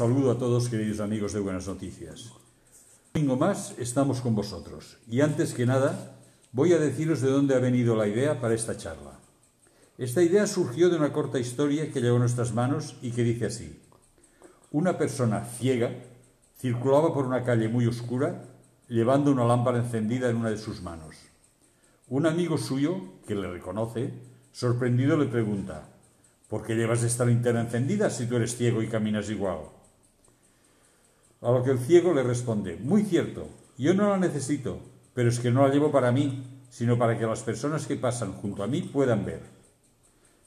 [0.00, 2.32] Saludo a todos, queridos amigos de Buenas Noticias.
[2.32, 6.16] Un domingo más estamos con vosotros y antes que nada
[6.52, 9.20] voy a deciros de dónde ha venido la idea para esta charla.
[9.98, 13.44] Esta idea surgió de una corta historia que llegó a nuestras manos y que dice
[13.44, 13.78] así.
[14.70, 15.92] Una persona ciega
[16.56, 18.42] circulaba por una calle muy oscura
[18.88, 21.14] llevando una lámpara encendida en una de sus manos.
[22.08, 24.14] Un amigo suyo, que le reconoce,
[24.50, 25.90] sorprendido le pregunta,
[26.48, 29.58] ¿por qué llevas esta linterna encendida si tú eres ciego y caminas igual?
[31.42, 34.78] A lo que el ciego le responde, muy cierto, yo no la necesito,
[35.14, 38.34] pero es que no la llevo para mí, sino para que las personas que pasan
[38.34, 39.40] junto a mí puedan ver.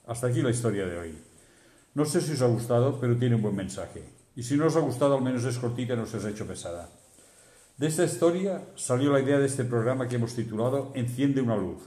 [0.06, 1.18] Hasta aquí la historia de hoy.
[1.96, 4.04] No sé si os ha gustado, pero tiene un buen mensaje.
[4.36, 6.46] Y si no os ha gustado, al menos es cortita y no os ha hecho
[6.46, 6.90] pesada.
[7.78, 11.82] De esta historia salió la idea de este programa que hemos titulado Enciende una luz.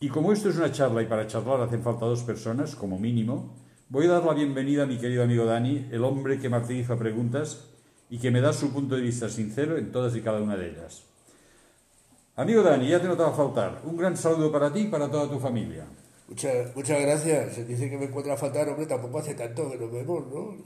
[0.00, 3.56] Y como esto es una charla y para charlar hacen falta dos personas, como mínimo,
[3.88, 7.71] voy a dar la bienvenida a mi querido amigo Dani, el hombre que martiriza preguntas
[8.12, 10.68] y que me da su punto de vista sincero en todas y cada una de
[10.68, 11.04] ellas.
[12.36, 13.80] Amigo Dani, ya te notaba faltar.
[13.84, 15.86] Un gran saludo para ti y para toda tu familia.
[16.28, 17.54] Muchas, muchas gracias.
[17.54, 20.58] Se dice que me encuentra faltar, hombre, tampoco hace tanto que nos vemos, ¿no?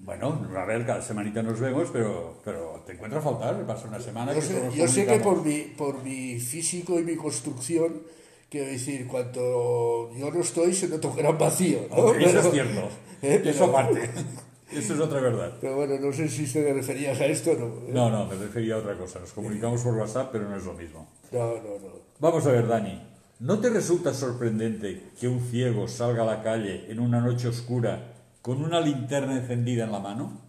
[0.00, 4.32] bueno, a ver, cada semanita nos vemos, pero, pero te encuentra faltar, pasa una semana
[4.32, 8.02] yo que sé, Yo sé que por mi, por mi físico y mi construcción,
[8.48, 11.80] quiero decir, cuando yo no estoy, se nota un gran vacío.
[11.90, 12.14] ¿no?
[12.14, 12.88] eso es cierto.
[13.20, 13.42] ¿Eh?
[13.44, 14.08] Eso aparte.
[14.70, 15.56] Eso es otra verdad.
[15.60, 17.74] Pero bueno, no sé si te referías a esto o no.
[17.88, 19.20] No, no, me refería a otra cosa.
[19.20, 21.08] Nos comunicamos por WhatsApp, pero no es lo mismo.
[21.32, 21.92] No, no, no.
[22.18, 23.00] Vamos a ver, Dani.
[23.40, 28.14] ¿No te resulta sorprendente que un ciego salga a la calle en una noche oscura
[28.42, 30.40] con una linterna encendida en la mano?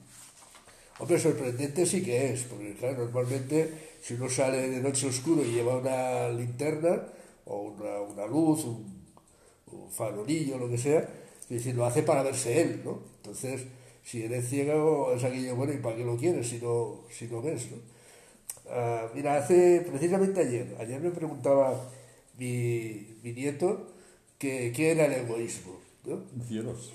[0.98, 5.52] Hombre, sorprendente sí que es, porque claro, normalmente si uno sale de noche oscuro y
[5.52, 7.04] lleva una linterna
[7.46, 7.74] o
[8.12, 9.00] una, luz, un,
[9.92, 11.08] farolillo, lo que sea,
[11.48, 13.00] decir, lo hace para verse él, ¿no?
[13.18, 13.66] Entonces,
[14.10, 17.44] si eres ciego, es aquello, bueno, ¿y para qué lo quieres si no, si no
[17.44, 17.78] ves, ¿no?
[18.68, 21.80] Ah, mira, hace, precisamente ayer, ayer me preguntaba
[22.40, 23.94] mi, mi nieto
[24.40, 25.80] que, qué era el egoísmo.
[26.06, 26.24] ¿no?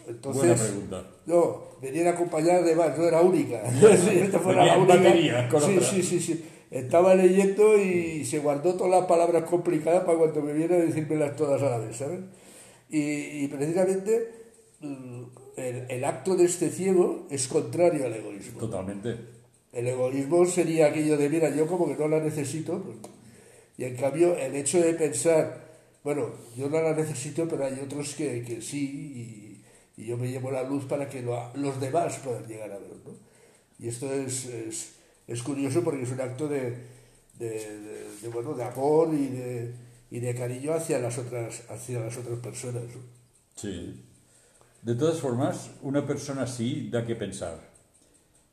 [0.08, 1.10] Entonces, Buena pregunta.
[1.26, 3.62] No, venía acompañada de más, no era única.
[4.10, 5.60] Esta fuera la única.
[5.60, 6.44] sí, sí, sí, sí.
[6.72, 11.36] Estaba leyendo y se guardó todas las palabras complicadas para cuando me viera a decírmelas
[11.36, 12.18] todas a la vez, ¿sabes?
[12.90, 14.43] Y, y precisamente
[14.80, 18.60] el, el, acto de este ciego es contrario al egoísmo.
[18.60, 19.16] Totalmente.
[19.72, 22.98] El egoísmo sería aquello de, mira, yo como que no la necesito, pues,
[23.76, 25.64] y en cambio, el hecho de pensar,
[26.04, 29.62] bueno, yo no la necesito, pero hay otros que, que sí,
[29.96, 32.96] y, y, yo me llevo la luz para que los demás puedan llegar a verlo.
[33.04, 33.12] ¿no?
[33.78, 34.94] Y esto es, es,
[35.26, 36.76] es, curioso porque es un acto de,
[37.38, 37.80] de,
[38.22, 39.74] de, bueno, de amor y de,
[40.10, 42.84] y de cariño hacia las otras, hacia las otras personas.
[42.84, 43.00] ¿no?
[43.56, 44.00] Sí.
[44.84, 47.56] De todas formas, una persona así da que pensar.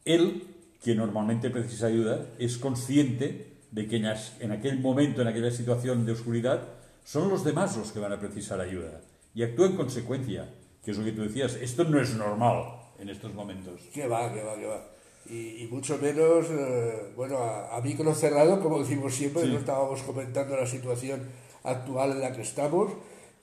[0.06, 0.48] Él,
[0.82, 6.14] que normalmente precisa ayuda, es consciente de que en aquel momento, en aquella situación de
[6.14, 6.70] oscuridad,
[7.04, 9.02] son los demás los que van a precisar ayuda
[9.36, 10.50] y actúa en consecuencia,
[10.84, 13.82] que es lo que tú decías, esto no es normal en estos momentos.
[13.94, 14.88] Que va, que va, que va.
[15.30, 20.56] Y, mucho menos, eh, bueno, a, a, micro cerrado, como decimos siempre, no estábamos comentando
[20.56, 21.22] la situación
[21.64, 22.92] actual en la que estamos,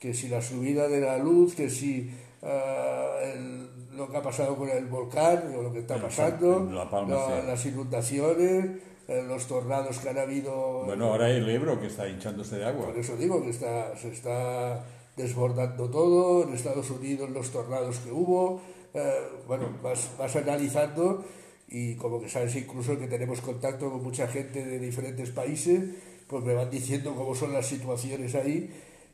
[0.00, 2.10] que si la subida de la luz, que si
[2.42, 8.80] eh, lo que ha pasado con el volcán, o lo que está pasando, las inundaciones,
[9.08, 10.84] eh, los tornados que han habido.
[10.84, 12.86] Bueno, ahora el Ebro que está hinchándose de agua.
[12.86, 14.84] Por eso digo que está, se está
[15.16, 18.60] desbordando todo, en Estados Unidos los tornados que hubo,
[18.94, 19.14] eh,
[19.46, 21.24] bueno, vas, vas analizando
[21.68, 25.82] y como que sabes incluso que tenemos contacto con mucha gente de diferentes países,
[26.26, 28.70] pues me van diciendo cómo son las situaciones ahí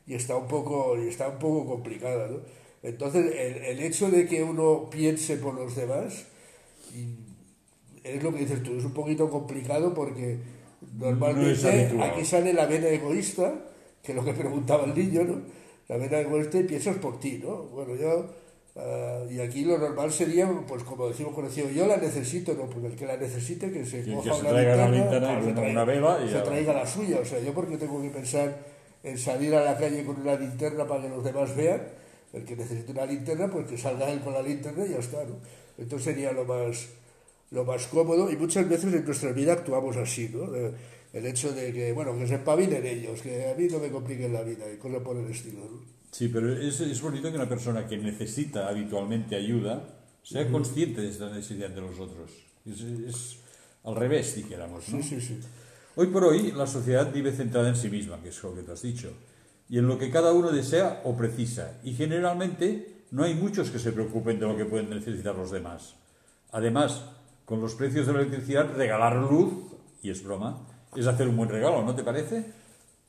[0.07, 2.39] y está un poco, y está un poco complicada, ¿no?
[2.85, 6.25] Entonces, el, el hecho de que uno piense por los demás,
[8.03, 10.37] es lo que dices tú, es un poquito complicado porque
[10.99, 13.53] normalmente aquí sale la vena egoísta,
[14.03, 15.41] que es lo que preguntaba el niño, ¿no?
[15.87, 17.63] La vena egoísta y piensas por ti, ¿no?
[17.63, 18.29] Bueno, yo,
[18.75, 22.69] uh, y aquí lo normal sería, pues como decimos conocido, yo la necesito, ¿no?
[22.69, 25.71] Porque el que la necesite, que se coja que se traiga una linterna, se traiga,
[25.71, 27.19] una vela y se traiga la suya.
[27.19, 28.55] O sea, yo porque tengo que pensar
[29.03, 31.81] en salir a la calle con una linterna para que los demás vean,
[32.35, 35.23] el que necesite una linterna, pues que salga él con la linterna y ya está,
[35.23, 35.37] ¿no?
[35.77, 36.89] Entonces sería lo más
[37.51, 40.49] lo más cómodo y muchas veces en nuestra vida actuamos así, ¿no?
[41.13, 44.33] El hecho de que, bueno, que se espabilen ellos, que a mí no me compliquen
[44.33, 45.81] la vida y cosas por el estilo, ¿no?
[46.11, 51.09] Sí, pero es, es bonito que una persona que necesita habitualmente ayuda sea consciente de
[51.09, 52.31] esta necesidad de los otros.
[52.65, 53.37] Es, es
[53.83, 55.01] al revés, dijéramos, ¿no?
[55.01, 55.39] Sí, sí, sí.
[55.95, 58.71] Hoy por hoy la sociedad vive centrada en sí misma, que es lo que tú
[58.71, 59.13] has dicho,
[59.69, 63.79] y en lo que cada uno desea o precisa, y generalmente no hay muchos que
[63.79, 65.95] se preocupen de lo que pueden necesitar los demás.
[66.51, 67.05] Además,
[67.45, 69.53] con los precios de la electricidad, regalar luz,
[70.01, 72.45] y es broma, es hacer un buen regalo, ¿no te parece?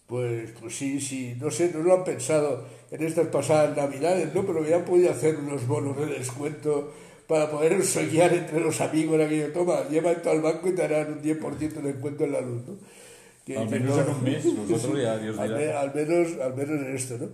[0.07, 4.47] Pues, pues sí, sí, no sé, no lo han pensado en estas pasadas navidades, ¿no?
[4.47, 6.93] Pero han podido hacer unos bonos de descuento
[7.27, 11.15] para poder soñar entre los amigos aquello, toma, lleva esto al banco y te harán
[11.15, 12.77] un 10% de descuento en la luz, ¿no?
[13.47, 15.81] Que, al menos en un mes, nosotros ya, Dios dirá.
[15.81, 17.29] Al, menos, al menos en esto, ¿no?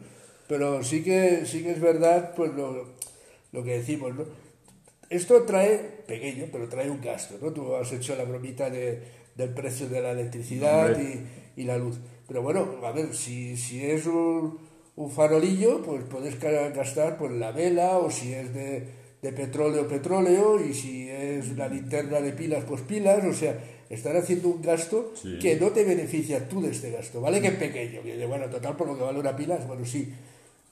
[0.46, 2.88] Pero sí que, sí que es verdad, pues lo,
[3.52, 4.26] lo que decimos, ¿no?
[5.08, 7.52] Esto trae, pequeño, pero trae un gasto, ¿no?
[7.52, 9.02] Tú has hecho la bromita de,
[9.34, 11.98] del precio de la electricidad y, y, la luz.
[12.28, 14.58] Pero bueno, a ver, si, si es un,
[14.96, 18.88] un farolillo, pues puedes gastar pues, la vela o si es de,
[19.22, 23.24] de petróleo, petróleo y si es una linterna de pilas, pues pilas.
[23.24, 23.58] O sea,
[23.92, 27.20] estar haciendo un gasto que no te beneficia tú de este gasto.
[27.20, 30.12] Vale que es pequeño, que bueno, total por lo que vale una pila, bueno, sí,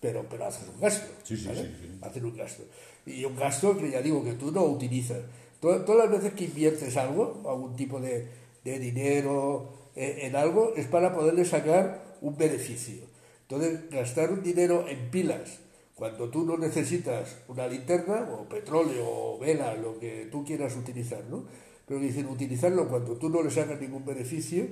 [0.01, 1.07] pero, pero haces un gasto.
[1.23, 1.71] Sí, sí, ¿vale?
[2.01, 2.65] Hacer un gasto.
[3.05, 5.19] Y un gasto que ya digo que tú no utilizas.
[5.61, 8.27] Todas, las veces que inviertes algo, algún tipo de,
[8.65, 13.05] de dinero eh, en algo, es para poderle sacar un beneficio.
[13.43, 15.59] Entonces, gastar un dinero en pilas
[15.95, 21.23] cuando tú no necesitas una linterna o petróleo o vela, lo que tú quieras utilizar,
[21.29, 21.45] ¿no?
[21.91, 24.65] Pero dicen, utilizarlo cuando tú no le sacas ningún beneficio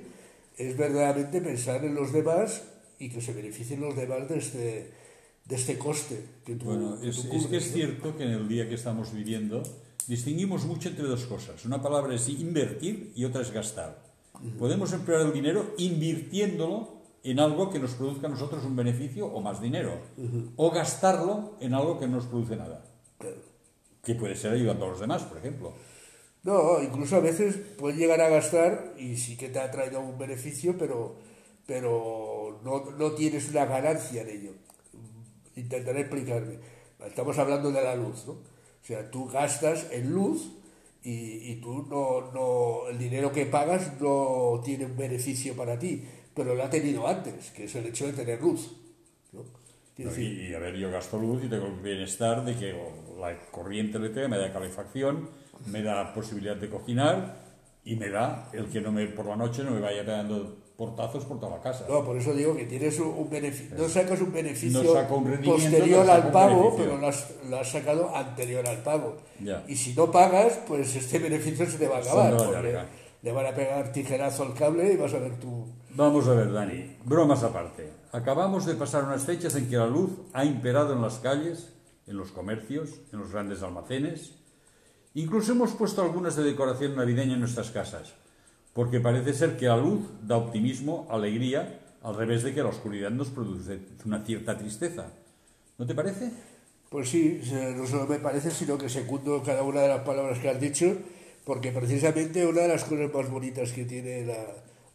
[0.57, 2.63] es verdaderamente pensar en los demás
[2.97, 4.91] y que se beneficien los demás de este,
[5.43, 8.75] de este coste que tú, bueno, es, que es cierto que en el día que
[8.75, 9.61] estamos viviendo
[10.07, 11.65] distinguimos mucho entre dos cosas.
[11.65, 14.01] Una palabra es invertir y otra es gastar.
[14.57, 19.41] Podemos emplear el dinero invirtiéndolo en algo que nos produzca a nosotros un beneficio o
[19.41, 19.91] más dinero.
[20.55, 22.85] O gastarlo en algo que no nos produce nada.
[24.05, 25.73] Que puede ser ayudando a los demás, por ejemplo.
[26.43, 30.17] No, incluso a veces puedes llegar a gastar y sí que te ha traído un
[30.17, 31.17] beneficio, pero,
[31.65, 34.51] pero no, no tienes una ganancia en ello
[35.59, 36.57] intentaré explicarme.
[37.05, 38.33] Estamos hablando de la luz, ¿no?
[38.33, 40.51] O sea, tú gastas en luz
[41.03, 46.03] y, y tú no, no, el dinero que pagas no tiene un beneficio para ti,
[46.33, 48.75] pero lo ha tenido antes, que es el hecho de tener luz.
[49.31, 49.43] ¿no?
[49.97, 52.73] y, a ver, yo gasto luz y tengo el bienestar de que
[53.19, 55.29] la corriente eléctrica me da calefacción,
[55.67, 57.35] me da posibilidad de cocinar
[57.83, 61.25] y me da el que no me por la noche no me vaya pegando portazos
[61.25, 61.85] por toda la casa.
[61.89, 64.81] No, por eso digo que tienes un, beneficio, no sacas un beneficio
[65.43, 67.07] posterior al pago, pero lo
[67.59, 69.17] has, sacado anterior al pago.
[69.67, 72.87] Y si no pagas, pues este beneficio se te va a acabar.
[73.21, 75.67] le van a pegar tijerazo al cable y vas a ver tú.
[75.95, 77.91] Vamos a ver, Dani, bromas aparte.
[78.13, 81.73] Acabamos de pasar unas fechas en que la luz ha imperado en las calles,
[82.07, 84.38] en los comercios, en los grandes almacenes.
[85.15, 88.13] Incluso hemos puesto algunas de decoración navideña en nuestras casas
[88.73, 93.09] porque parece ser que la luz da optimismo, alegría, al revés de que la oscuridad
[93.09, 95.11] nos produce una cierta tristeza.
[95.77, 96.31] ¿No te parece?
[96.89, 97.41] Pues sí,
[97.75, 100.95] no solo me parece, sino que secundo cada una de las palabras que has dicho,
[101.43, 104.45] porque precisamente una de las cosas más bonitas que tiene la,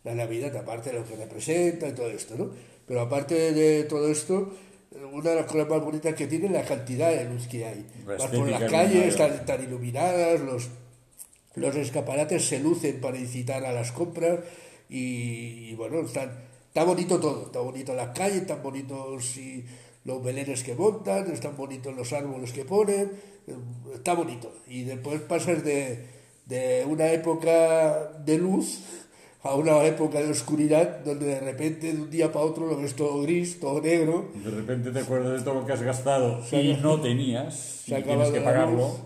[0.02, 2.50] la Navidad, aparte de lo que representa y todo esto, ¿no?
[2.86, 4.52] Pero aparte de todo esto,
[5.12, 7.86] una de las cosas más bonitas que tiene es la cantidad de luz que hay.
[8.06, 10.68] Vas por las calles, están tan iluminadas, los
[11.54, 14.40] los escaparates se lucen para incitar a las compras
[14.88, 16.30] y, bueno, están,
[16.68, 19.64] está bonito todo, está bonito las calles, están bonitos y
[20.04, 23.12] los belenes que montan, están bonitos los árboles que ponen,
[23.94, 24.52] está bonito.
[24.66, 26.06] Y después pasas de,
[26.46, 28.80] de una época de luz
[29.44, 32.96] a una época de oscuridad donde de repente de un día para otro lo ves
[32.96, 34.30] todo gris, todo negro.
[34.34, 38.30] De repente te acuerdas de todo lo que has gastado y no tenías y tienes
[38.30, 38.96] que pagarlo.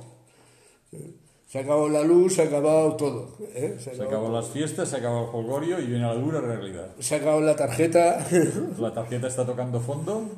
[1.49, 3.37] Se acabó la luz, se ha acabado todo.
[3.55, 3.79] ¿eh?
[3.81, 6.95] Se, acabó las fiestas, se acabó el jolgorio y viene la dura realidad.
[7.01, 8.25] Se acabó la tarjeta.
[8.79, 10.29] ¿La tarjeta está tocando fondo?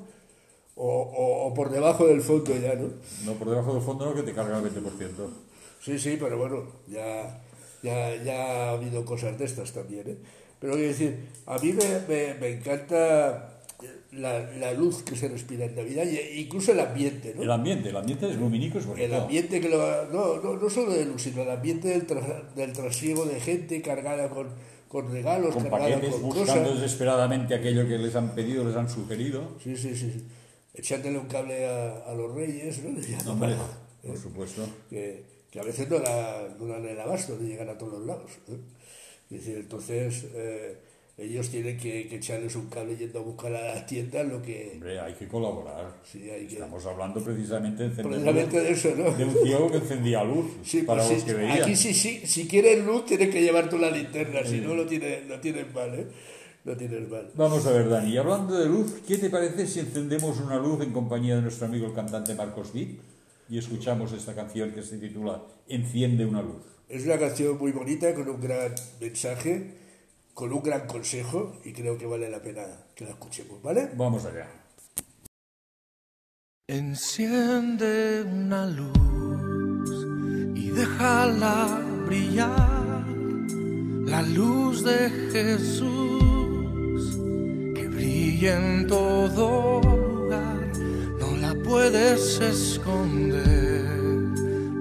[0.77, 2.91] O, o, por debajo del fondo ya, ¿no?
[3.27, 5.11] No, por debajo del fondo no, que te carga el 20%.
[5.83, 7.43] Sí, sí, pero bueno, ya,
[7.83, 10.17] ya, ya ha habido cosas de estas también, ¿eh?
[10.61, 13.61] Pero quiero decir, a mí me, me, me encanta
[14.13, 17.33] la, la, luz que se respira en Navidad e incluso el ambiente.
[17.35, 17.43] ¿no?
[17.43, 19.79] El ambiente, el ambiente es lumínico, es El ambiente que lo,
[20.13, 22.07] no, no, no, solo de luz, sino el ambiente del,
[22.55, 24.49] del trasiego de gente cargada con,
[24.89, 29.57] con regalos, con paquetes, con buscando desesperadamente aquello que les han pedido, les han sugerido.
[29.63, 30.27] Sí, sí, sí.
[30.75, 32.91] Echándole un cable a, a los reyes, ¿no?
[33.33, 33.55] Hombre,
[34.07, 34.67] por supuesto.
[34.91, 38.07] Que, que, a veces no, la, no dan el abasto de llegar a todos los
[38.07, 38.31] lados.
[39.31, 40.27] Es decir, entonces...
[40.35, 40.91] Eh,
[41.21, 44.71] ellos tienen que, que, echarles un cable yendo a buscar a la tienda lo que...
[44.75, 45.93] Hombre, hay que colaborar.
[46.03, 46.55] Sí, hay que...
[46.55, 49.11] Estamos hablando precisamente, de, precisamente de eso, ¿no?
[49.13, 51.63] De un ciego que encendía luz sí, para pues los que veían.
[51.63, 54.87] Aquí sí, sí, si quieres luz tienes que llevar tú la linterna, si no lo
[54.87, 56.07] tienes, lo tienes mal, ¿eh?
[56.65, 57.31] Lo tienes mal.
[57.35, 60.93] Vamos a ver, Dani, hablando de luz, ¿qué te parece si encendemos una luz en
[60.93, 62.99] compañía de nuestro amigo el cantante Marcos Witt?
[63.51, 66.63] Y escuchamos esta canción que se titula Enciende una luz.
[66.89, 69.75] Es una canción muy bonita, con un gran mensaje,
[70.33, 72.63] con un gran consejo, y creo que vale la pena
[72.95, 73.91] que la escuchemos, ¿vale?
[73.97, 74.49] Vamos allá.
[76.69, 80.07] Enciende una luz
[80.55, 83.05] y déjala brillar,
[84.07, 87.19] la luz de Jesús
[87.75, 90.00] que brilla en todo
[91.55, 93.85] puedes esconder,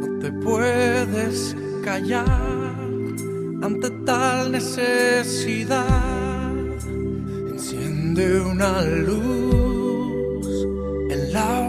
[0.02, 2.76] no te puedes callar
[3.62, 5.86] ante tal necesidad.
[7.50, 10.48] Enciende una luz
[11.10, 11.69] en la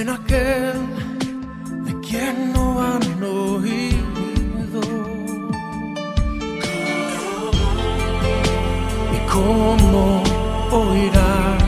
[0.00, 0.74] en aquel
[1.86, 4.80] de quien no han oído?
[9.16, 10.22] ¿Y cómo
[10.70, 11.58] oirán?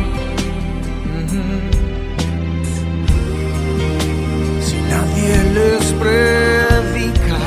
[4.67, 7.41] Si nadie les predica,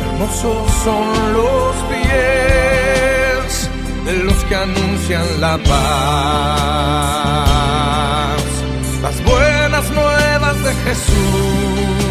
[0.00, 2.49] hermosos son los pies
[4.50, 5.70] que anuncian la paz,
[9.00, 12.09] las buenas nuevas de Jesús.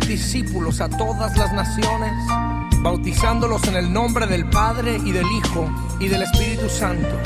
[0.00, 2.12] Discípulos a todas las naciones,
[2.82, 7.16] bautizándolos en el nombre del Padre y del Hijo y del Espíritu Santo,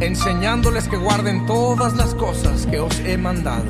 [0.00, 3.66] enseñándoles que guarden todas las cosas que os he mandado.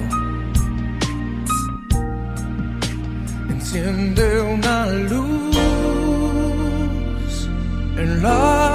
[3.49, 5.57] Enciende una luz
[7.97, 8.71] en la.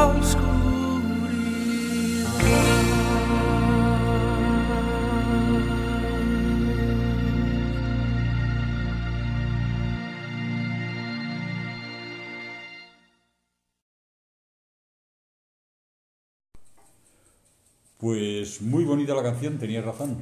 [18.06, 20.22] Pues muy bonita la canción, tenías razón.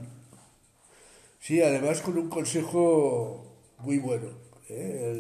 [1.42, 3.46] Sí, además con un consejo
[3.80, 4.30] muy bueno,
[4.70, 5.12] ¿eh?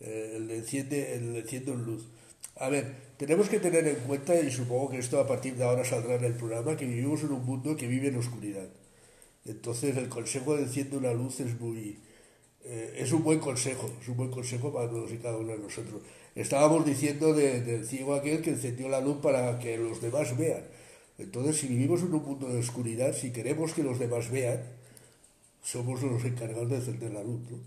[0.00, 1.44] el, el, enciende, el
[1.86, 2.08] luz.
[2.56, 5.84] A ver, tenemos que tener en cuenta, y supongo que esto a partir de ahora
[5.84, 8.66] saldrá en el programa, que vivimos en un mundo que vive en oscuridad.
[9.44, 12.00] Entonces el consejo de enciende una luz es muy...
[12.64, 15.58] Eh, es un buen consejo, es un buen consejo para todos y cada uno de
[15.58, 16.02] nosotros.
[16.34, 20.81] Estábamos diciendo de, del ciego aquel que encendió la luz para que los demás vean.
[21.18, 24.62] Entonces, si vivimos en un mundo de oscuridad, si queremos que los demás vean,
[25.62, 27.40] somos los encargados de encender la luz.
[27.50, 27.58] ¿no?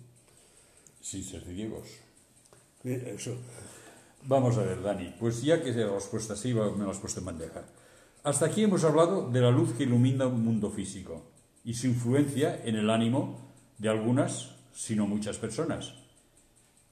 [1.02, 1.24] Sí,
[2.84, 3.38] Eso.
[4.28, 7.20] Vamos a ver, Dani, pues ya que lo has puesto así, me lo has puesto
[7.20, 7.64] en bandeja.
[8.24, 11.22] Hasta aquí hemos hablado de la luz que ilumina un mundo físico
[11.64, 13.40] y su influencia en el ánimo
[13.78, 15.94] de algunas, si no muchas personas.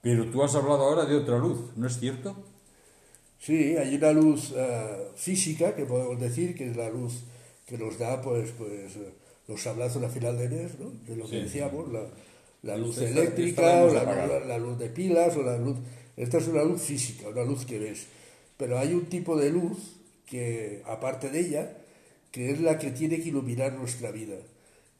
[0.00, 2.36] Pero tú has hablado ahora de otra luz, ¿no es cierto?
[3.44, 7.24] Sí, hay una luz eh, física que podemos decir que es la luz
[7.66, 9.12] que nos da pues, pues eh,
[9.48, 10.90] los sablazos a final de mes, ¿no?
[11.06, 11.42] de lo que Sí.
[11.42, 12.06] decíamos, la,
[12.62, 15.76] la luz Esta- esta la eléctrica, o la- la luz de pilas, o la luz...
[16.16, 18.06] Esta es una luz física, una luz que ves.
[18.56, 21.76] Pero hay un tipo de luz que, aparte de ella,
[22.30, 24.36] que es la que tiene que iluminar nuestra vida.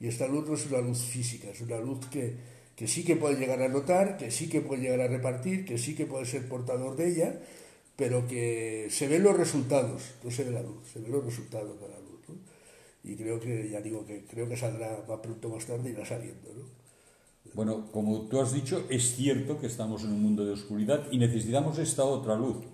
[0.00, 2.34] Y esta luz no es una luz física, es una luz que,
[2.76, 5.78] que sí que puede llegar a notar, que sí que puede llegar a repartir, que
[5.78, 7.40] sí que puede ser portador de ella,
[7.96, 11.80] pero que se ven los resultados, no se ve la luz, se ven los resultados
[11.80, 12.20] de la luz.
[12.28, 12.34] ¿no?
[13.04, 16.04] Y creo que, ya digo, que creo que saldrá más pronto o más tarde, irá
[16.04, 16.52] saliendo.
[16.54, 16.64] ¿no?
[17.54, 21.18] Bueno, como tú has dicho, es cierto que estamos en un mundo de oscuridad y
[21.18, 22.64] necesitamos esta otra luz.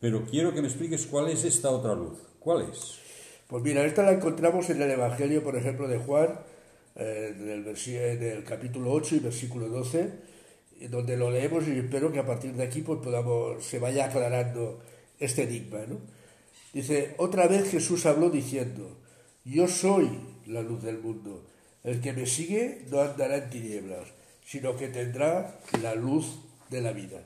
[0.00, 2.18] Pero quiero que me expliques cuál es esta otra luz.
[2.38, 2.98] ¿Cuál es?
[3.48, 6.38] Pues mira, esta la encontramos en el Evangelio, por ejemplo, de Juan,
[6.96, 10.33] eh, en, el versi- en el capítulo 8 y versículo 12, y
[10.90, 14.80] donde lo leemos y espero que a partir de aquí pues, podamos, se vaya aclarando
[15.18, 15.80] este enigma.
[15.88, 15.98] ¿no?
[16.72, 18.96] Dice, otra vez Jesús habló diciendo,
[19.44, 20.10] yo soy
[20.46, 21.46] la luz del mundo,
[21.82, 24.08] el que me sigue no andará en tinieblas,
[24.44, 27.22] sino que tendrá la luz de la vida.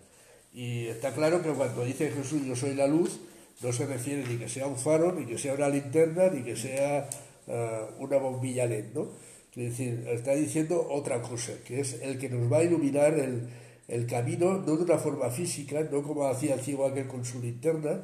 [0.53, 3.21] Y está claro que cuando dice Jesús yo soy la luz,
[3.63, 6.57] no se refiere ni que sea un faro, ni que sea una linterna, ni que
[6.57, 7.09] sea
[7.49, 9.09] ah, una bombilla LED, ¿no?
[9.57, 13.49] Es decir, está diciendo otra cosa, que es el que nos va a iluminar el,
[13.89, 17.41] el camino, no de una forma física, no como hacía el ciego aquel con su
[17.41, 18.03] linterna,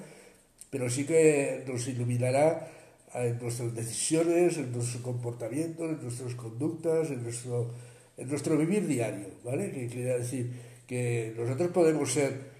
[0.70, 2.68] pero sí que nos iluminará
[3.14, 7.70] en nuestras decisiones, en nuestros comportamientos, en nuestras conductas, en nuestro,
[8.16, 9.70] en nuestro vivir diario, ¿vale?
[9.70, 10.50] Que quiere decir
[10.87, 12.54] que nosotros podemos ser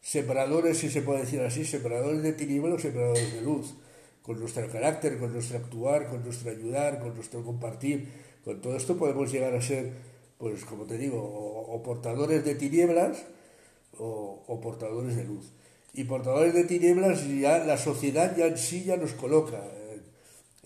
[0.00, 3.74] sembradores, si se puede decir así, sembradores de tinieblas o sembradores de luz,
[4.28, 7.96] con nuestro carácter, con nuestro actuar, con nuestro ayudar, con nuestro compartir,
[8.44, 9.92] con todo esto podemos llegar a ser,
[10.38, 13.24] pues como te digo, o, o portadores de tinieblas
[13.98, 15.46] o, o portadores de luz.
[15.94, 19.60] Y portadores de tinieblas ya la sociedad ya en sí ya nos coloca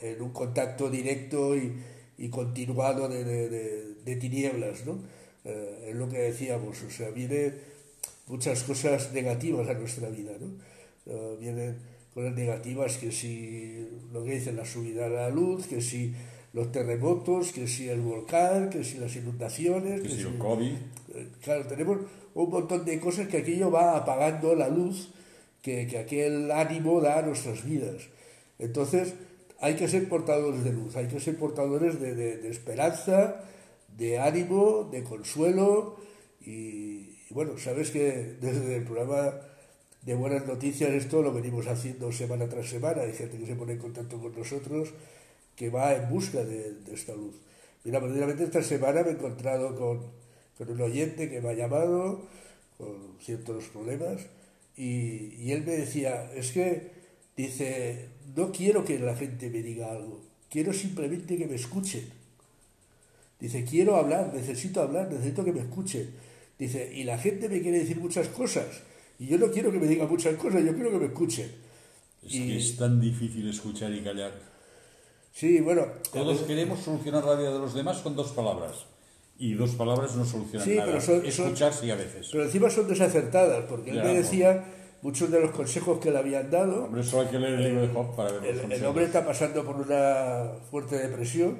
[0.01, 1.73] en, en un contacto directo y,
[2.19, 4.99] y continuado de, de- de- de tinieblas, ¿no?
[5.45, 7.55] Eh, es lo que decíamos, o sea, viene
[8.27, 10.49] muchas cosas negativas a nuestra vida, ¿no?
[11.07, 11.79] Eh, vienen
[12.15, 16.13] cosas negativas que si lo que dicen la subida de la luz, que si
[16.53, 20.73] los terremotos, que si el volcán, que si las inundaciones, Que que si el COVID.
[21.15, 21.99] eh, Claro, tenemos
[22.35, 25.11] un montón de cosas que aquello va apagando la luz
[25.63, 28.03] que, que aquel ánimo da a nuestras vidas.
[28.59, 29.15] Entonces,
[29.61, 33.45] hay que ser portadores de luz, hay que ser portadores de, de- de esperanza,
[33.97, 35.97] de ánimo, de consuelo.
[36.41, 39.33] Y, y bueno, sabes que desde el programa
[40.03, 43.03] de Buenas Noticias esto lo venimos haciendo semana tras semana.
[43.03, 44.91] Hay gente que se pone en contacto con nosotros
[45.55, 47.37] que va en busca de, de esta luz.
[47.85, 50.07] Mira, precisamente esta semana me he encontrado con,
[50.59, 52.27] con un oyente que me ha llamado
[52.79, 54.27] con ciertos problemas
[54.77, 56.91] y, y él me decía, es que,
[57.37, 62.11] dice, no quiero que la gente me diga algo, quiero simplemente que me escuchen.
[63.39, 66.11] Dice, quiero hablar, necesito hablar, necesito que me escuchen.
[66.59, 68.83] Dice, y la gente me quiere decir muchas cosas
[69.23, 71.51] y yo no quiero que me diga muchas cosas, yo quiero que me escuchen.
[72.25, 74.33] Es Y- que es tan difícil escuchar y callar.
[75.33, 78.87] Sí, bueno, Todos queremos solucionar la vida de los demás con dos palabras.
[79.39, 80.87] Y dos palabras no solucionan Sí, nada.
[80.87, 82.29] pero son- Escuchar sí a veces.
[82.31, 84.23] pero encima son desacertadas, porque él Ya, me bueno.
[84.25, 84.65] decía
[85.03, 86.85] muchos de los consejos que le habían dado.
[86.85, 89.25] Hombre, solo hay que leer el libro de Job para ver los El, hombre está
[89.27, 91.59] pasando por una fuerte depresión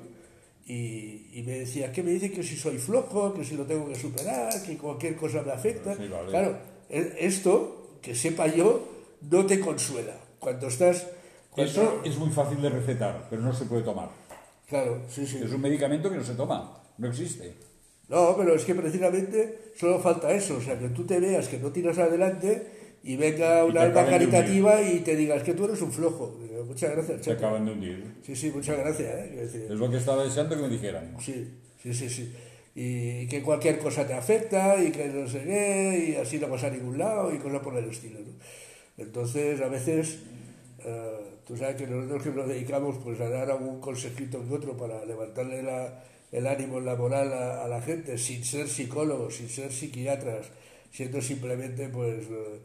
[0.67, 3.89] y, y me decía, ¿qué me dice que si soy flojo, que si lo tengo
[3.89, 5.97] que superar, que cualquier cosa me afecta?
[5.97, 6.29] Sí, vale.
[6.29, 6.57] Claro,
[6.93, 8.89] esto, que sepa yo,
[9.31, 10.15] no te consuela.
[10.39, 11.07] Cuando estás...
[11.51, 14.11] cuando- Eso es muy fácil de recetar, pero no se puede tomar.
[14.69, 15.39] Claro, sí, sí.
[15.43, 17.55] Es un medicamento que no se toma, no existe.
[18.09, 21.59] No, pero es que precisamente solo falta eso, o sea, que tú te veas que
[21.59, 25.81] no tiras adelante y venga una te alma caritativa y te digas que tú eres
[25.83, 26.39] un flojo.
[26.41, 27.37] Digo, Muchas gracias, chato.
[27.39, 28.15] acaban de hundir.
[28.25, 29.09] Sí, sí, muchas gracias.
[29.15, 29.31] ¿eh?
[29.37, 31.17] Decir, Es lo que estaba deseando que me dijeran.
[31.21, 31.49] Sí,
[31.83, 32.33] sí, sí, sí.
[32.75, 36.65] Y que cualquier cosa te afecta y que no sé qué, y así no vas
[36.65, 38.21] a ningún lado y cosas por el estilo.
[38.21, 38.33] ¿no?
[38.99, 40.21] Entonces, a veces,
[40.85, 44.77] eh, tú sabes que nosotros que nos dedicamos pues, a dar algún consejito que otro
[44.77, 49.49] para levantarle la- el ánimo, la moral a, a la gente, sin ser psicólogos, sin
[49.51, 50.47] ser psiquiatras,
[50.91, 52.61] siendo simplemente, pues, eh,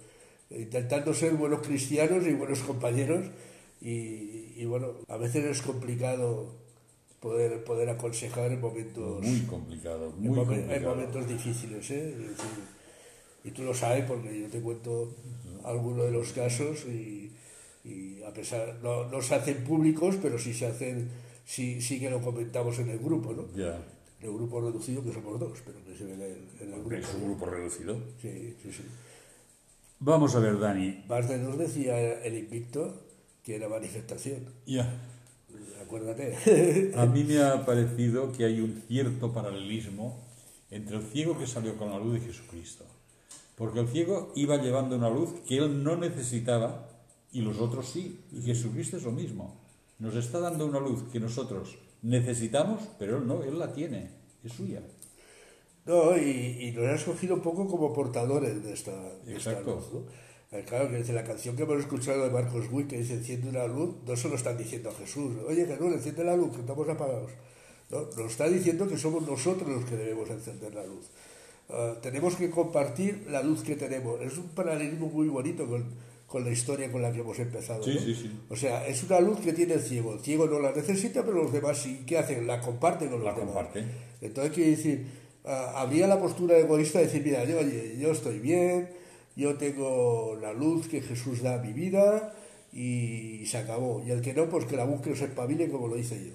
[0.52, 3.26] intentando ser buenos cristianos y buenos compañeros.
[3.82, 6.56] Y, y bueno, a veces es complicado
[7.20, 10.96] poder, poder aconsejar en momentos, Muy complicado, en, muy momen- en complicado.
[10.96, 11.92] momentos difíciles.
[11.92, 12.10] ¿eh?
[12.12, 12.50] Es decir,
[13.44, 15.14] y tú lo sabes porque yo te cuento
[15.64, 17.32] algunos de los casos y,
[17.84, 21.10] y a pesar, no, no se hacen públicos, pero sí se hacen,
[21.46, 23.46] sí, sí que lo comentamos en el grupo, ¿no?
[23.56, 23.78] Ya.
[24.20, 26.96] En el grupo reducido, que somos dos, pero que se ve en el, en grupo.
[26.96, 27.96] es un grupo reducido.
[28.22, 28.84] Sí, sí, sí.
[30.00, 31.04] Vamos a ver, Dani.
[31.08, 33.02] De dos decía el invicto
[33.44, 34.46] que era manifestación.
[34.66, 34.92] Ya.
[35.88, 36.92] Acuérdate.
[36.96, 40.18] A mí me ha parecido que hay un cierto paralelismo
[40.70, 42.84] entre el ciego que salió con la luz de Jesucristo.
[43.56, 46.90] Porque el ciego iba llevando una luz que él no necesitaba
[47.32, 48.20] y los otros sí.
[48.34, 49.56] Y Jesucristo es lo mismo.
[50.00, 54.12] Nos está dando una luz que nosotros necesitamos, pero él no, él la tiene,
[54.44, 54.82] es suya.
[55.86, 58.92] No, y, y nos ha escogido un poco como portadores de esta,
[59.26, 59.76] de esta Exacto.
[59.76, 59.94] luz.
[59.94, 60.02] ¿no?
[60.52, 63.50] Eh, Claro, que dice la canción que hemos escuchado de Marcos Witt, que dice enciende
[63.50, 65.34] una luz, no se lo están diciendo a Jesús.
[65.48, 67.32] Oye, Jesús, enciende la luz, que estamos apagados.
[67.90, 71.06] No, nos está diciendo que somos nosotros los que debemos encender la luz.
[71.70, 74.22] Ah, tenemos que compartir la luz que tenemos.
[74.22, 75.86] Es un paralelismo muy bonito con,
[76.28, 77.84] con la historia con la que hemos empezado.
[77.84, 78.00] Sí, ¿no?
[78.02, 78.32] sí, sí.
[78.50, 80.14] O sea, es una luz que tiene el ciego.
[80.14, 82.04] El ciego no la necesita, pero los demás sí.
[82.08, 82.48] ¿Qué hacen?
[82.48, 83.54] La comparten con los La demás.
[83.54, 83.92] comparten.
[84.22, 85.06] Entonces, quiere decir,
[85.46, 88.90] ah, habría la postura egoísta de decir, mira, yo, oye, yo estoy bien,
[89.38, 92.34] yo tengo la luz que Jesús da a mi vida
[92.74, 94.04] y se acabó.
[94.06, 96.34] Y el que no, pues que la busque o se espabile como lo hice yo.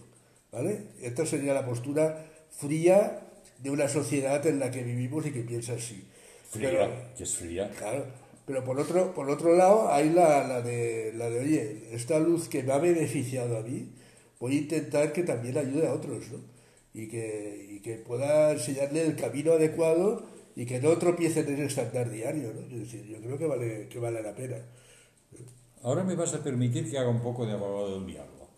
[0.53, 0.83] ¿Vale?
[1.03, 3.21] Esta sería la postura fría
[3.59, 6.05] de una sociedad en la que vivimos y que piensa así.
[6.51, 7.71] Fría, Pero- que es fría.
[7.77, 8.05] Claro,
[8.47, 12.49] pero por otro, por otro lado hay la, la, de, la de, oye, esta luz
[12.49, 13.89] que me ha beneficiado a mí,
[14.39, 16.39] voy a intentar que también ayude a otros, ¿no?
[16.95, 21.81] Y que, y que pueda enseñarle el camino adecuado y que no tropiecen en ese
[21.81, 22.61] andar diario, ¿no?
[22.61, 24.57] Es decir, yo creo que vale, que vale la pena.
[25.83, 28.49] Ahora me vas a permitir que haga un poco de abogado del diablo.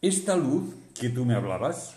[0.00, 1.96] Esta luz que tú me hablabas,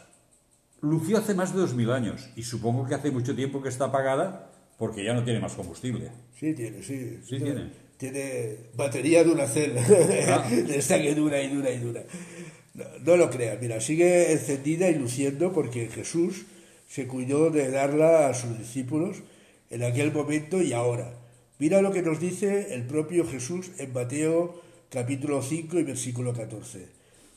[0.81, 3.85] lució hace más de dos mil años y supongo que hace mucho tiempo que está
[3.85, 6.09] apagada porque ya no tiene más combustible.
[6.39, 7.19] Sí, tiene, sí.
[7.23, 7.87] Sí, tiene.
[7.97, 9.81] Tiene batería de una celda.
[10.29, 10.47] Ah.
[10.49, 12.03] de esta que dura y dura y dura.
[12.75, 16.45] No, no lo creas, mira, sigue encendida y luciendo porque Jesús
[16.87, 19.17] se cuidó de darla a sus discípulos
[19.69, 21.13] en aquel momento y ahora.
[21.59, 26.87] Mira lo que nos dice el propio Jesús en Mateo capítulo 5 y versículo 14.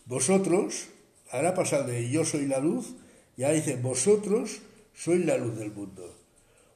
[0.07, 0.89] Vosotros,
[1.31, 2.95] ahora pasado de yo soy la luz,
[3.37, 4.61] ya dice, vosotros
[4.95, 6.15] sois la luz del mundo.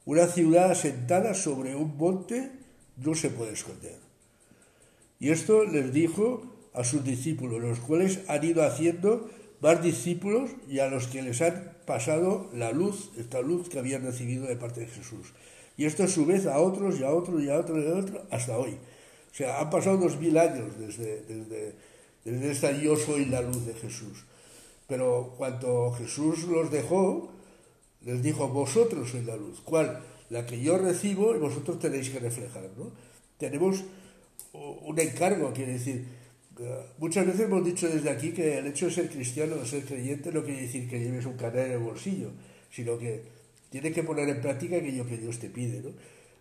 [0.05, 2.51] Una ciudad asentada sobre un monte
[2.97, 3.99] no se puede esconder.
[5.21, 9.31] Y esto les dijo a sus discípulos, los cuales han ido haciendo
[9.65, 14.03] más discípulos y a los que les han pasado la luz, esta luz que habían
[14.03, 15.33] recibido de parte de Jesús.
[15.79, 17.95] Y esto a su vez a otros y a otros y a otros y a
[17.95, 18.73] otros hasta hoy.
[18.73, 21.73] O sea, han pasado dos mil años desde, desde,
[22.27, 24.27] desde esta yo soy la luz de Jesús.
[24.87, 27.31] Pero cuando Jesús los dejó,
[28.05, 29.63] les dijo, vosotros sois la luz.
[29.65, 29.99] ¿Cuál?
[30.29, 32.69] La que yo recibo y vosotros tenéis que reflejar.
[32.77, 32.93] ¿no?
[33.39, 33.83] Tenemos
[34.53, 36.05] un encargo, quiere decir,
[36.99, 40.31] muchas veces hemos dicho desde aquí que el hecho de ser cristiano, de ser creyente,
[40.33, 42.31] no quiere decir que lleves un canal en el bolsillo,
[42.71, 43.23] sino que
[43.71, 45.81] tienes que poner en práctica aquello que Dios te pide.
[45.83, 45.91] ¿no?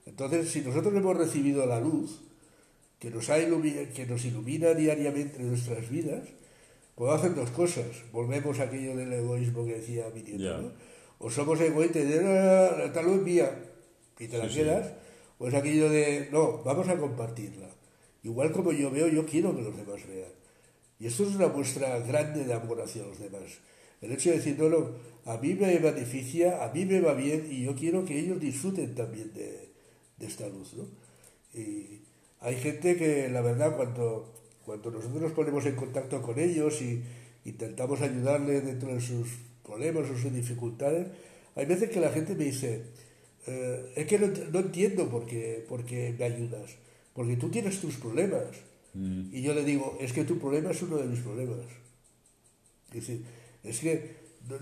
[0.05, 2.21] Entonces, si nosotros hemos recibido la luz,
[2.99, 6.21] que nos, ha ilumi- que nos ilumina diariamente en nuestras vidas,
[6.95, 7.85] podemos hacer dos cosas.
[8.11, 10.61] Volvemos a aquello del egoísmo que decía mi nieto.
[10.61, 10.71] ¿no?
[11.19, 13.49] O somos egoístas de "Ah, la tal luz mía
[14.19, 14.59] y te la Sí, sí.
[14.59, 14.93] quedas,
[15.39, 17.67] o es aquello de no, vamos a compartirla.
[18.23, 20.31] Igual como yo veo, yo quiero que los demás vean.
[20.99, 23.59] Y esto es una muestra grande de amor hacia los demás.
[24.01, 24.91] El hecho de decir, no, no,
[25.25, 28.95] a mí me beneficia, a mí me va bien y yo quiero que ellos disfruten
[28.95, 29.69] también de,
[30.17, 30.73] de esta luz.
[30.73, 30.87] ¿no?
[31.53, 32.01] Y
[32.39, 34.33] hay gente que, la verdad, cuando,
[34.65, 37.03] cuando nosotros nos ponemos en contacto con ellos y
[37.45, 39.27] intentamos ayudarles dentro de sus
[39.63, 41.07] problemas o sus dificultades,
[41.55, 42.83] hay veces que la gente me dice,
[43.47, 46.75] eh, es que no, no entiendo por qué, por qué me ayudas,
[47.13, 48.57] porque tú tienes tus problemas.
[49.31, 51.65] Y yo le digo, es que tu problema es uno de mis problemas.
[52.89, 53.25] Es decir,
[53.63, 54.15] es que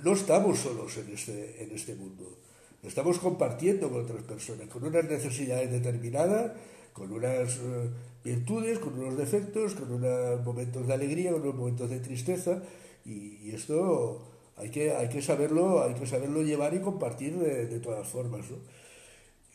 [0.04, 2.38] no, estamos solos en este, en este mundo.
[2.84, 6.54] estamos compartiendo con otras personas, con unas necesidades determinadas,
[6.94, 7.90] con unas eh,
[8.24, 12.64] virtudes, con unos defectos, con unos momentos de alegría, con unos momentos de tristeza,
[13.06, 17.66] y, y esto hay que, hay que saberlo, hay que saberlo llevar y compartir de,
[17.68, 18.58] de todas formas, ¿no?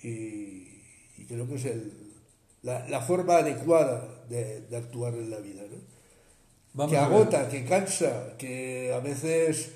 [0.02, 0.82] Y,
[1.16, 2.05] y creo que es el,
[2.66, 3.96] la, la forma adecuada
[4.28, 5.78] de, de actuar en la vida, ¿no?
[6.74, 9.72] Vamos que agota, que cansa, que a veces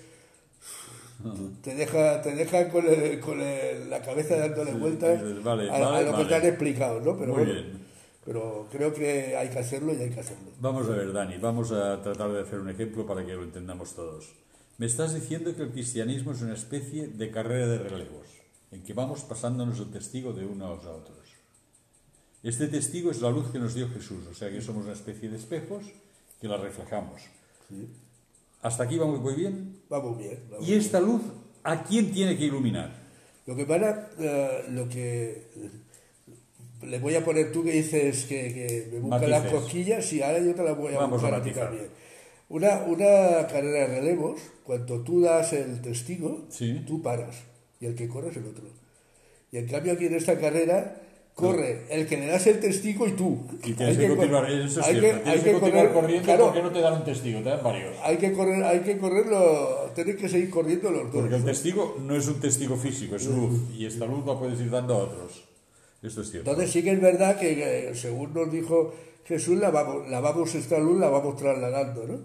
[1.63, 5.79] te deja, te deja con, el- con el- la cabeza dándole Sí, vueltas vale, a,
[5.79, 7.17] vale, lo que te han explicado, ¿no?
[7.19, 7.87] Pero Muy bueno, bien.
[8.25, 10.51] pero creo que hay que hacerlo y hay que hacerlo.
[10.61, 13.95] Vamos a ver, Dani, vamos a tratar de hacer un ejemplo para que lo entendamos
[13.95, 14.33] todos.
[14.79, 18.27] Me estás diciendo que el cristianismo es una especie de carrera de relevos,
[18.73, 21.20] en que vamos pasándonos el testigo de unos a otros.
[22.43, 25.29] Este testigo es la luz que nos dio Jesús, o sea que somos una especie
[25.29, 25.85] de espejos
[26.41, 27.21] que la reflejamos.
[28.63, 29.81] ¿Hasta aquí vamos muy bien?
[29.89, 30.39] Vamos bien.
[30.51, 31.21] vamos ¿Y esta luz
[31.63, 32.95] a quién tiene que iluminar?
[33.47, 35.47] Lo que para, eh, lo que
[36.83, 40.39] le voy a poner tú que dices que, que me busca las cosquillas y ahora
[40.41, 41.89] yo te las voy a Vamos a buscar a ti también.
[42.49, 46.83] Una, una carrera de relevos, cuando tú das el testigo, Sí.
[46.87, 47.37] tú paras
[47.81, 48.65] y el que corre es el otro.
[49.53, 51.01] Y en cambio aquí en esta carrera
[51.41, 53.39] corre el que le das el testigo y tú.
[53.65, 56.25] Y tienes Hay que continuar, eso es hay cierto, que- hay que, que correr- corriendo
[56.25, 57.97] claro, porque no te dan un testigo, te dan varios.
[58.03, 61.23] hay que correr, hay que correrlo, tienen que seguir corriendo los dos.
[61.23, 64.61] Porque el testigo no es un testigo físico, es luz, y esta luz la puedes
[64.61, 65.45] ir dando a otros.
[66.03, 66.51] Esto es cierto.
[66.51, 68.95] Entonces sí que es verdad que, que, según nos dijo
[69.27, 72.19] Jesús, la vamos, la vamos, esta luz la vamos trasladando, ¿no?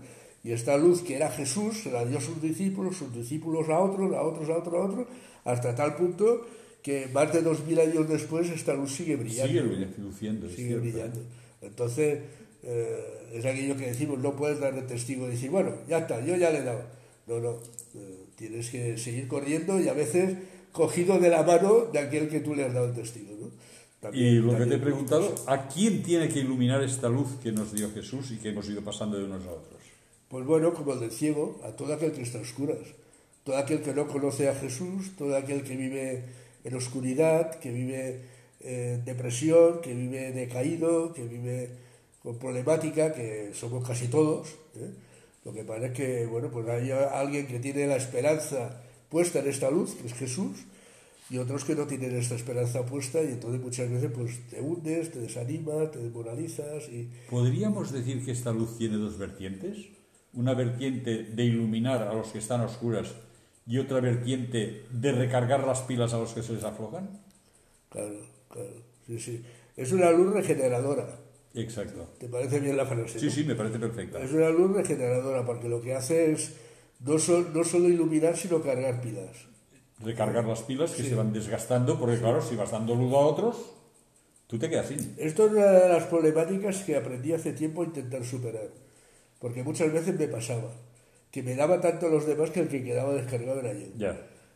[0.43, 3.80] Y esta luz que era Jesús, se la dio a sus discípulos, sus discípulos a
[3.80, 5.08] otros, a otros, a otros, a otros,
[5.43, 6.45] hasta tal punto
[6.86, 9.48] que más de dos mil años después esta luz sigue brillando.
[9.52, 10.84] Sigue luciendo, es sigue cierto.
[10.84, 11.19] brillando.
[11.63, 12.19] Entonces,
[12.62, 16.24] eh, es aquello que decimos, no puedes dar de testigo y decir, bueno, ya está,
[16.24, 16.84] yo ya le he dado.
[17.26, 17.58] No, no,
[17.95, 20.38] eh, tienes que seguir corriendo y a veces
[20.71, 23.34] cogido de la mano de aquel que tú le has dado el testigo.
[23.41, 23.50] ¿no?
[24.00, 27.52] También- Y lo que te he preguntado, ¿a quién tiene que iluminar esta luz que
[27.52, 29.82] nos dio Jesús y que hemos ido pasando de unos a otros?
[30.30, 32.78] Pues bueno, como el del ciego, a todo aquel que está a oscuras,
[33.43, 36.24] todo aquel que no conoce a Jesús, todo aquel que vive
[36.65, 38.21] en oscuridad, que vive
[38.60, 41.69] eh, depresión, que vive decaído, que vive
[42.23, 44.49] con problemática, que somos casi todos.
[44.75, 44.89] ¿eh?
[45.45, 49.47] Lo que pasa es que, bueno, pues hay alguien que tiene la esperanza puesta en
[49.47, 50.65] esta luz, que es Jesús,
[51.30, 55.12] y otros que no tienen esta esperanza puesta, y entonces muchas veces pues te hundes,
[55.12, 57.10] te desanimas, te desmoralizas y...
[57.30, 59.86] ¿Podríamos decir que esta luz tiene dos vertientes?
[60.34, 63.13] Una vertiente de iluminar a los que están a oscuras
[63.65, 67.10] y otra vertiente de recargar las pilas a los que se les aflojan.
[67.89, 68.69] Claro, claro,
[69.08, 69.43] sí, sí.
[69.75, 71.08] Es una luz regeneradora.
[71.54, 72.10] Exacto.
[72.19, 73.19] ¿Te parece bien la frase?
[73.19, 74.21] Sí, sí, me parece perfecta.
[74.21, 76.54] Es una luz regeneradora porque lo que hace es
[76.99, 79.47] no, sol- no solo iluminar, sino cargar pilas.
[79.99, 83.71] Recargar las pilas que se van desgastando, porque claro, si vas dando luz a otros,
[84.47, 85.15] tú te quedas sin.
[85.17, 88.69] Esto es una de las problemáticas que aprendí hace tiempo a intentar superar.
[89.39, 90.71] Porque muchas veces me pasaba
[91.36, 93.88] que me daba tanto a los demás que el que quedaba descargado era yo.
[93.98, 94.15] Ya.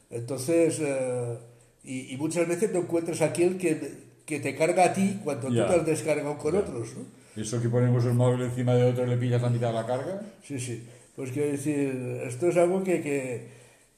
[0.10, 1.38] Entonces, eh,
[1.84, 3.78] y, y muchas veces no encuentras a aquel que,
[4.26, 6.94] que te carga a ti cuando tú te has descargado con otros.
[6.96, 7.42] ¿no?
[7.42, 9.86] Eso que ponemos el móvil encima de otro y le pillas la mitad de la
[9.86, 10.22] carga.
[10.42, 10.88] Sí, sí.
[11.18, 13.48] Pues quiero decir, esto es algo que, que,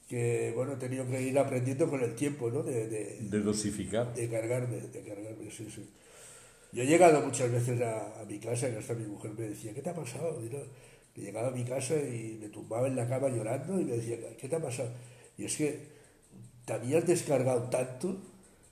[0.10, 2.64] que, bueno, he tenido que ir aprendiendo con el tiempo, ¿no?
[2.64, 4.12] De, de, De dosificar.
[4.16, 5.88] de cargarme, de cargarme, sí, sí.
[6.72, 9.72] Yo he llegado muchas veces a, a mi casa y hasta mi mujer me decía,
[9.72, 10.42] ¿qué te ha pasado?
[10.44, 10.58] Y no,
[11.14, 14.18] que llegaba a mi casa y me tumbaba en la cama llorando y me decía,
[14.40, 14.90] ¿qué te ha pasado?
[15.38, 15.88] Y es que
[16.66, 18.18] te habías descargado tanto,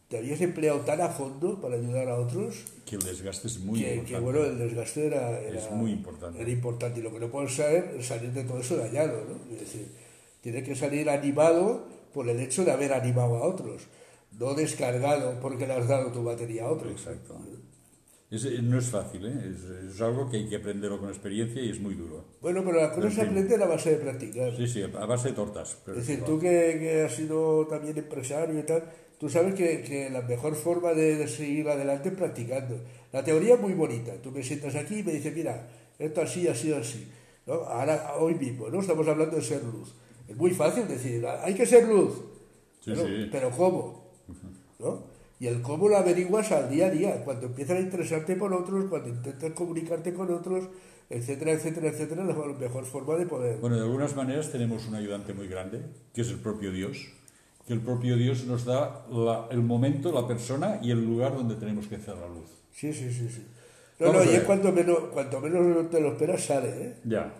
[0.07, 3.79] te habías empleado tan a fondo para ayudar a otros, Que el desgaste es muy
[3.79, 4.13] que, importante.
[4.13, 6.41] que, bueno, el desgaste era, era- Es muy importante.
[6.41, 9.53] Era importante y lo que no puedes saber es salir de todo eso dañado, ¿no?
[9.53, 9.87] Es decir,
[10.41, 13.83] tienes que salir animado por el hecho de haber animado a otros,
[14.39, 16.91] no descargado porque le has dado tu batería a otros.
[16.91, 17.37] Exacto.
[18.31, 19.33] Es- eh, no es fácil, ¿eh?
[19.51, 22.25] es, es algo que hay que aprenderlo con experiencia y es muy duro.
[22.41, 23.29] Bueno, pero la cosa En se fin.
[23.29, 24.55] aprende a base de practicar.
[24.55, 25.77] Sí, sí, a base de tortas.
[25.83, 28.83] pero Es decir, tú que, que has sido también empresario y tal,
[29.19, 32.79] tú sabes que, que la mejor forma de, de seguir adelante es practicando.
[33.11, 34.13] La teoría es muy bonita.
[34.21, 37.07] Tú me sientas aquí y me dices, mira, esto así, así, así.
[37.47, 37.53] ¿no?
[37.55, 38.79] Ahora, hoy mismo, ¿no?
[38.79, 39.95] Estamos hablando de ser luz.
[40.27, 42.13] Es muy fácil decir, hay que ser luz.
[42.79, 43.29] Sí, pero, sí.
[43.31, 44.11] pero ¿cómo?
[44.77, 45.08] ¿No?
[45.39, 48.85] Y el cómo lo averiguas al día a día, cuando empiezas a interesarte por otros,
[48.89, 50.65] cuando intentas comunicarte con otros,
[51.09, 53.57] etcétera, etcétera, etcétera, la mejor forma de poder.
[53.59, 55.81] Bueno, de algunas maneras tenemos un ayudante muy grande,
[56.13, 57.07] que es el propio Dios,
[57.65, 61.55] que el propio Dios nos da la- el momento, la persona y el lugar donde
[61.55, 62.49] tenemos que hacer la luz.
[62.73, 63.45] Sí, sí, sí, sí.
[63.99, 66.95] No, Vamos no, y es cuanto menos, cuanto menos te lo esperas, sale, ¿eh?
[67.05, 67.33] Ya.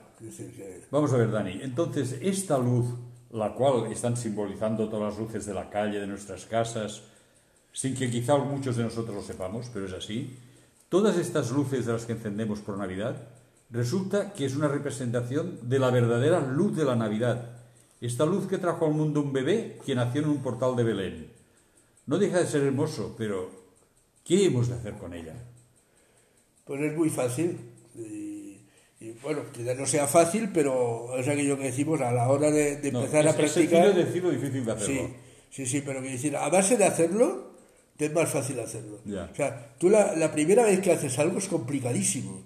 [0.92, 1.60] Vamos a ver, Dani.
[1.62, 2.86] Entonces, esta luz
[3.32, 7.04] la cual están simbolizando todas las luces de la calle, de nuestras casas,
[7.74, 10.36] sin que quizá muchos de nosotros lo sepamos, pero es así,
[10.90, 13.30] todas estas luces de las que encendemos por Navidad,
[13.70, 17.60] resulta que es una representación de la verdadera luz de la Navidad,
[18.02, 21.28] esta luz que trajo al mundo un bebé que nació en un portal de Belén.
[22.08, 23.52] No deja de ser hermoso, pero
[24.24, 25.36] ¿qué hemos de hacer con ella?
[26.66, 27.60] Pues es muy fácil.
[27.96, 28.62] Y,
[29.22, 33.28] bueno, quizás no sea fácil, pero es aquello que decimos a la hora de, empezar
[33.28, 33.88] a practicar.
[33.88, 35.08] Es decirlo, difícil de hacerlo.
[35.50, 37.49] Sí, sí, sí, pero que decir, a base de hacerlo,
[38.00, 39.02] te es más fácil hacerlo.
[39.06, 42.44] O sea, tú la, la primera vez que haces algo es complicadísimo.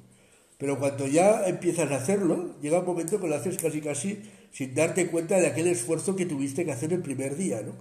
[0.58, 4.74] Pero cuando ya empiezas a hacerlo, llega un momento que lo haces casi casi sin
[4.74, 7.74] darte cuenta de aquel esfuerzo que tuviste que hacer el primer día, ¿no?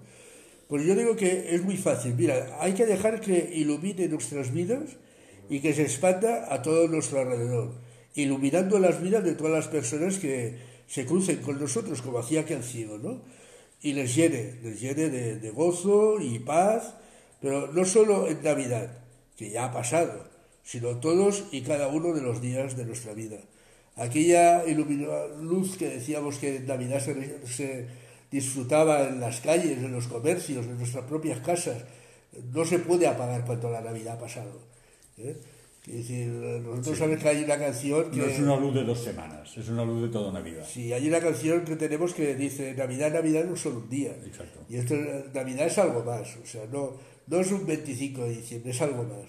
[0.68, 2.14] Pues yo digo que es muy fácil.
[2.14, 4.98] Mira, hay que dejar que ilumine nuestras vidas
[5.48, 7.72] y que se expanda a todo nuestro alrededor,
[8.14, 12.62] iluminando las vidas de todas las personas que se crucen con nosotros, como hacía aquel
[12.62, 13.22] ciego, ¿no?
[13.80, 16.96] Y les llene, les llene de, de gozo y paz,
[17.42, 18.98] pero no solo en Navidad,
[19.36, 20.24] que ya ha pasado,
[20.62, 23.38] sino todos y cada uno de los días de nuestra vida
[23.96, 24.64] aquella
[25.40, 27.86] luz que decíamos que en Navidad se,
[28.30, 31.84] disfrutaba en las calles, en los comercios, en nuestras propias casas,
[32.52, 34.58] no se puede apagar cuando la Navidad ha pasado.
[35.18, 35.36] ¿eh?
[35.86, 38.16] Es decir, nosotros sabemos que hay una canción que...
[38.18, 40.64] No es una luz de dos semanas, es una luz de toda Navidad.
[40.66, 44.12] Sí, hay una canción que tenemos que dice Navidad, Navidad no solo un día.
[44.24, 44.60] Exacto.
[44.70, 44.94] Y esto,
[45.34, 46.94] Navidad es algo más, o sea, no,
[47.32, 49.26] no es un 25 de diciembre, es algo más.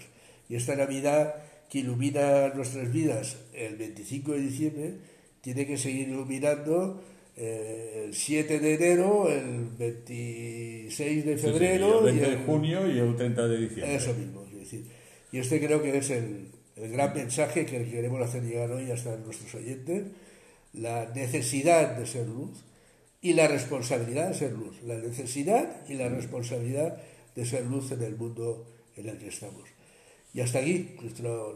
[0.50, 1.36] Y esta Navidad
[1.70, 4.94] que ilumina nuestras vidas el 25 de diciembre,
[5.40, 7.02] tiene que seguir iluminando
[7.34, 12.06] eh, el 7 de enero, el 26 de febrero.
[12.06, 13.94] el 20 de junio y el 30 de diciembre.
[13.94, 14.44] Eso mismo.
[14.52, 14.84] decir,
[15.32, 19.16] y este creo que es el, el gran mensaje que queremos hacer llegar hoy hasta
[19.16, 20.04] nuestros oyentes,
[20.74, 22.50] la necesidad de ser luz
[23.22, 24.82] y la responsabilidad de ser luz.
[24.82, 26.98] La necesidad y la responsabilidad
[27.34, 28.66] de ser luz en el mundo
[28.96, 29.68] en el que estamos.
[30.32, 30.96] Y hasta aquí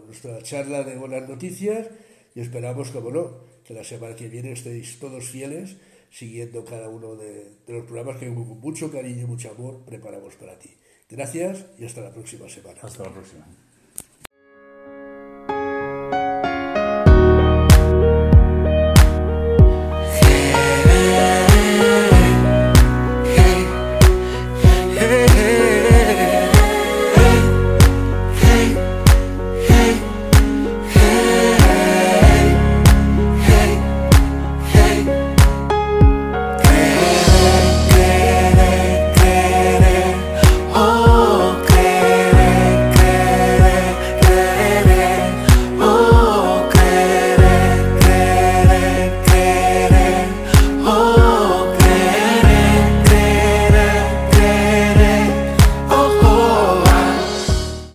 [0.07, 1.89] nuestra charla de buenas noticias
[2.35, 5.77] y esperamos, como no, que la semana que viene estéis todos fieles
[6.11, 10.35] siguiendo cada uno de, de los programas que con mucho cariño y mucho amor preparamos
[10.37, 10.71] para ti.
[11.11, 12.81] Gracias y hasta la próxima semana.
[12.83, 13.68] Hasta la próxima.